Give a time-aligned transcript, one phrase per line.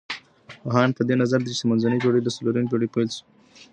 [0.61, 3.23] پوهان په دې نظر دي چي منځنۍ پېړۍ له څلورمې پېړۍ پيل سوې.